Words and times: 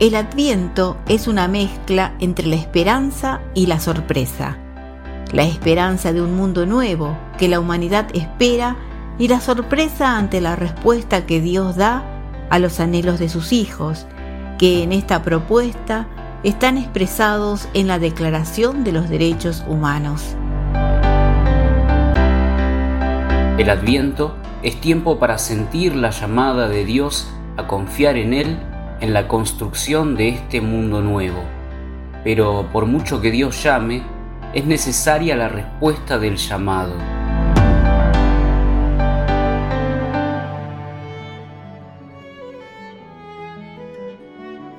El 0.00 0.14
adviento 0.14 0.96
es 1.08 1.26
una 1.26 1.48
mezcla 1.48 2.14
entre 2.20 2.46
la 2.46 2.54
esperanza 2.54 3.40
y 3.52 3.66
la 3.66 3.80
sorpresa. 3.80 4.56
La 5.32 5.42
esperanza 5.42 6.12
de 6.12 6.22
un 6.22 6.36
mundo 6.36 6.66
nuevo 6.66 7.18
que 7.36 7.48
la 7.48 7.58
humanidad 7.58 8.06
espera 8.14 8.76
y 9.18 9.26
la 9.26 9.40
sorpresa 9.40 10.16
ante 10.16 10.40
la 10.40 10.54
respuesta 10.54 11.26
que 11.26 11.40
Dios 11.40 11.74
da 11.74 12.04
a 12.48 12.60
los 12.60 12.78
anhelos 12.78 13.18
de 13.18 13.28
sus 13.28 13.52
hijos, 13.52 14.06
que 14.56 14.84
en 14.84 14.92
esta 14.92 15.24
propuesta 15.24 16.06
están 16.44 16.78
expresados 16.78 17.68
en 17.74 17.88
la 17.88 17.98
Declaración 17.98 18.84
de 18.84 18.92
los 18.92 19.08
Derechos 19.08 19.64
Humanos. 19.66 20.36
El 23.58 23.68
adviento 23.68 24.36
es 24.62 24.80
tiempo 24.80 25.18
para 25.18 25.38
sentir 25.38 25.96
la 25.96 26.10
llamada 26.10 26.68
de 26.68 26.84
Dios 26.84 27.28
a 27.56 27.66
confiar 27.66 28.16
en 28.16 28.32
Él 28.32 28.67
en 29.00 29.12
la 29.12 29.28
construcción 29.28 30.16
de 30.16 30.28
este 30.28 30.60
mundo 30.60 31.00
nuevo. 31.00 31.42
Pero 32.24 32.68
por 32.72 32.86
mucho 32.86 33.20
que 33.20 33.30
Dios 33.30 33.62
llame, 33.62 34.02
es 34.54 34.64
necesaria 34.64 35.36
la 35.36 35.48
respuesta 35.48 36.18
del 36.18 36.36
llamado. 36.36 36.94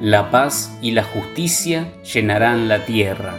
La 0.00 0.30
paz 0.30 0.76
y 0.82 0.90
la 0.90 1.02
justicia 1.02 1.92
llenarán 2.02 2.68
la 2.68 2.84
tierra. 2.84 3.38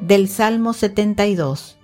Del 0.00 0.28
Salmo 0.28 0.72
72 0.72 1.79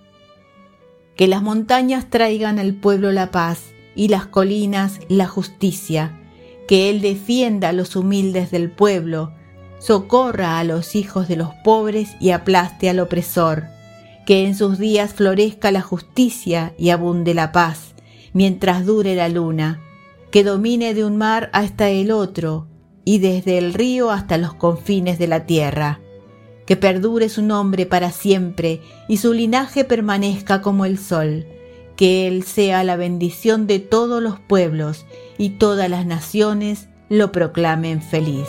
Que 1.16 1.26
las 1.26 1.42
montañas 1.42 2.10
traigan 2.10 2.58
al 2.58 2.74
pueblo 2.74 3.10
la 3.12 3.30
paz 3.30 3.72
y 3.94 4.08
las 4.08 4.26
colinas 4.26 5.00
la 5.08 5.26
justicia, 5.26 6.20
que 6.68 6.90
Él 6.90 7.00
defienda 7.00 7.70
a 7.70 7.72
los 7.72 7.96
humildes 7.96 8.50
del 8.50 8.70
pueblo, 8.70 9.32
socorra 9.78 10.58
a 10.58 10.64
los 10.64 10.94
hijos 10.94 11.28
de 11.28 11.36
los 11.36 11.54
pobres 11.64 12.16
y 12.20 12.30
aplaste 12.30 12.90
al 12.90 13.00
opresor, 13.00 13.64
que 14.26 14.44
en 14.44 14.54
sus 14.54 14.78
días 14.78 15.14
florezca 15.14 15.70
la 15.70 15.80
justicia 15.80 16.74
y 16.78 16.90
abunde 16.90 17.34
la 17.34 17.52
paz 17.52 17.94
mientras 18.36 18.84
dure 18.84 19.14
la 19.14 19.30
luna, 19.30 19.80
que 20.30 20.44
domine 20.44 20.92
de 20.92 21.06
un 21.06 21.16
mar 21.16 21.48
hasta 21.54 21.88
el 21.88 22.10
otro 22.10 22.66
y 23.02 23.18
desde 23.18 23.56
el 23.56 23.72
río 23.72 24.10
hasta 24.10 24.36
los 24.36 24.52
confines 24.52 25.18
de 25.18 25.26
la 25.26 25.46
tierra, 25.46 26.00
que 26.66 26.76
perdure 26.76 27.28
su 27.28 27.42
nombre 27.42 27.86
para 27.86 28.10
siempre 28.10 28.82
y 29.08 29.18
su 29.18 29.32
linaje 29.32 29.84
permanezca 29.84 30.60
como 30.60 30.84
el 30.84 30.98
sol, 30.98 31.46
que 31.96 32.26
Él 32.26 32.42
sea 32.42 32.84
la 32.84 32.96
bendición 32.96 33.66
de 33.66 33.78
todos 33.78 34.22
los 34.22 34.38
pueblos 34.40 35.06
y 35.38 35.50
todas 35.50 35.88
las 35.88 36.04
naciones 36.04 36.88
lo 37.08 37.32
proclamen 37.32 38.02
feliz. 38.02 38.48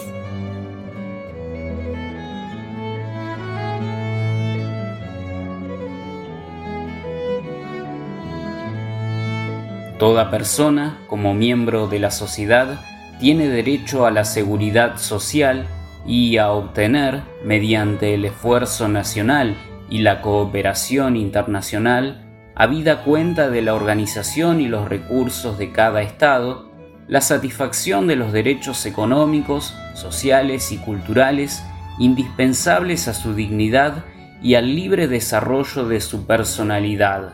Toda 10.00 10.30
persona, 10.30 11.00
como 11.08 11.34
miembro 11.34 11.88
de 11.88 12.00
la 12.00 12.12
sociedad, 12.12 12.82
tiene 13.20 13.48
derecho 13.48 14.06
a 14.06 14.12
la 14.12 14.26
seguridad 14.26 15.00
social 15.00 15.68
y 16.06 16.38
a 16.38 16.52
obtener, 16.52 17.22
mediante 17.44 18.14
el 18.14 18.26
esfuerzo 18.26 18.88
nacional 18.88 19.56
y 19.90 20.00
la 20.00 20.22
cooperación 20.22 21.16
internacional, 21.16 22.26
habida 22.56 23.04
cuenta 23.04 23.50
de 23.50 23.62
la 23.62 23.76
organización 23.76 24.62
y 24.62 24.68
los 24.68 24.90
recursos 24.90 25.58
de 25.58 25.72
cada 25.72 26.02
Estado, 26.02 26.72
la 27.08 27.22
satisfacción 27.22 28.08
de 28.08 28.16
los 28.16 28.34
derechos 28.34 28.86
económicos, 28.86 29.74
sociales 29.94 30.72
y 30.72 30.78
culturales 30.78 31.64
indispensables 32.00 33.08
a 33.08 33.14
su 33.14 33.34
dignidad 33.34 34.04
y 34.42 34.56
al 34.56 34.76
libre 34.76 35.08
desarrollo 35.08 35.88
de 35.88 36.00
su 36.00 36.26
personalidad. 36.26 37.34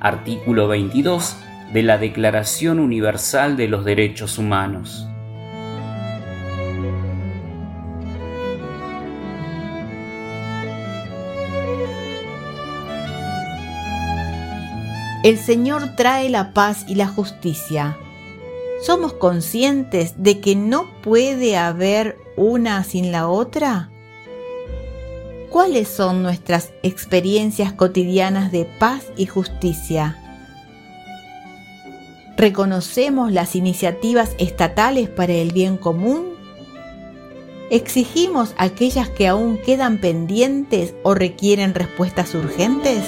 Artículo 0.00 0.68
22 0.68 1.36
de 1.72 1.82
la 1.82 1.98
Declaración 1.98 2.80
Universal 2.80 3.56
de 3.56 3.68
los 3.68 3.84
Derechos 3.84 4.38
Humanos. 4.38 5.08
El 15.28 15.36
Señor 15.36 15.94
trae 15.94 16.30
la 16.30 16.54
paz 16.54 16.86
y 16.88 16.94
la 16.94 17.06
justicia. 17.06 17.98
¿Somos 18.80 19.12
conscientes 19.12 20.14
de 20.16 20.40
que 20.40 20.56
no 20.56 20.86
puede 21.02 21.58
haber 21.58 22.16
una 22.38 22.82
sin 22.82 23.12
la 23.12 23.28
otra? 23.28 23.90
¿Cuáles 25.50 25.86
son 25.86 26.22
nuestras 26.22 26.70
experiencias 26.82 27.74
cotidianas 27.74 28.50
de 28.52 28.64
paz 28.64 29.04
y 29.18 29.26
justicia? 29.26 30.16
¿Reconocemos 32.38 33.30
las 33.30 33.54
iniciativas 33.54 34.34
estatales 34.38 35.10
para 35.10 35.34
el 35.34 35.52
bien 35.52 35.76
común? 35.76 36.24
¿Exigimos 37.68 38.54
aquellas 38.56 39.10
que 39.10 39.28
aún 39.28 39.58
quedan 39.58 39.98
pendientes 39.98 40.94
o 41.02 41.12
requieren 41.12 41.74
respuestas 41.74 42.34
urgentes? 42.34 43.04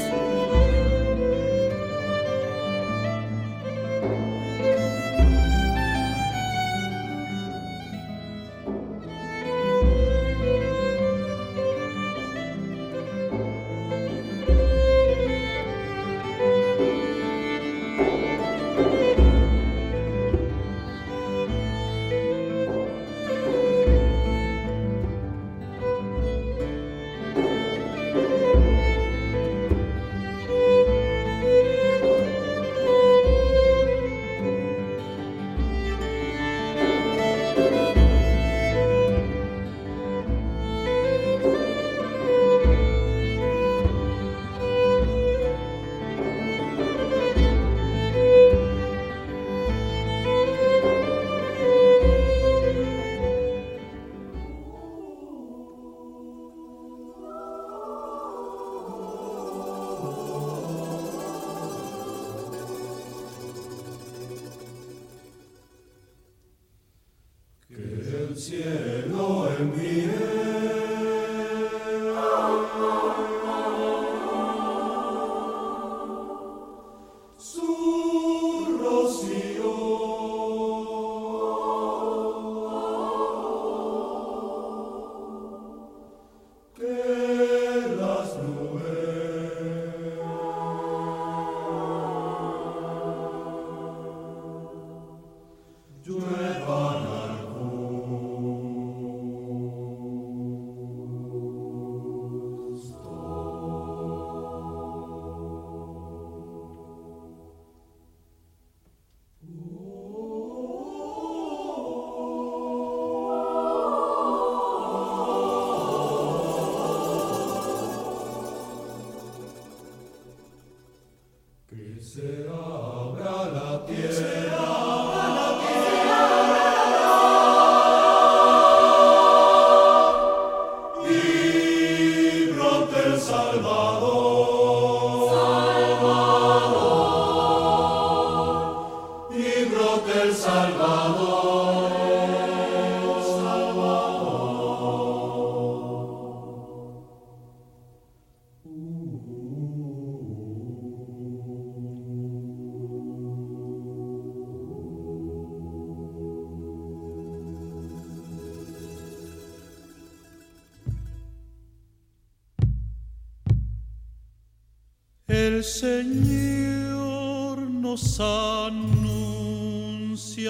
Señor 165.62 167.58
nos 167.58 168.18
anuncia 168.18 169.30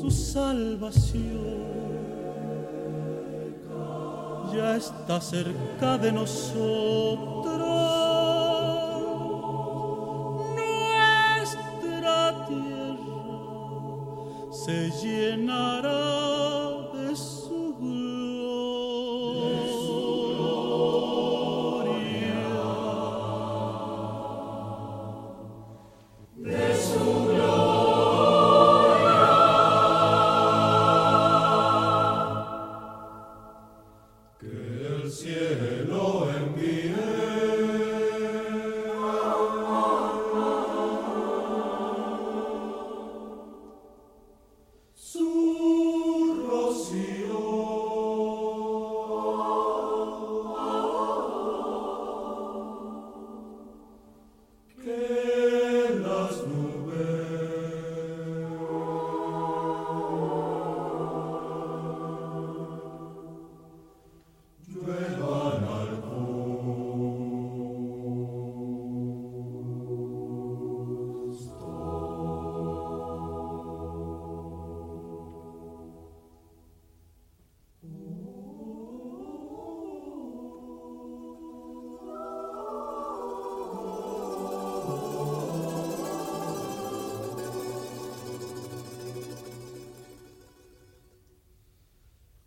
Su 0.00 0.10
salvación 0.10 1.45
está 4.76 5.20
cerca 5.20 5.98
de 5.98 6.12
nosotros. 6.12 7.56
Nuestra 10.54 12.46
tierra 12.46 13.72
se 14.52 14.90
llenará 15.02 16.90
de 16.94 17.16
su 17.16 17.55
ciel 35.16 35.85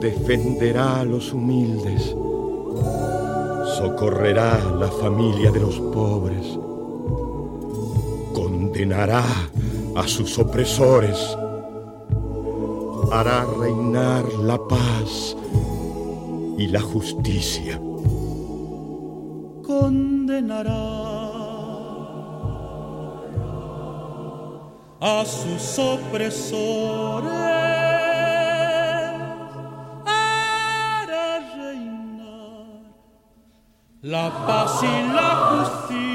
defenderá 0.00 1.00
a 1.00 1.04
los 1.04 1.32
humildes, 1.32 2.14
socorrerá 3.78 4.54
a 4.54 4.74
la 4.74 4.88
familia 4.88 5.50
de 5.50 5.60
los 5.60 5.78
pobres, 5.92 6.58
condenará 8.34 9.24
a 9.94 10.08
sus 10.08 10.38
opresores, 10.38 11.18
hará 13.12 13.44
reinar 13.44 14.24
la 14.34 14.58
paz 14.58 15.36
y 16.58 16.66
la 16.66 16.80
justicia. 16.80 17.80
condenará 19.70 21.00
a 25.00 25.24
sus 25.24 25.78
opresores 25.78 27.49
la 34.10 34.28
paz 34.44 34.82
y 34.82 35.12
la 35.14 35.30
justicia 35.50 36.09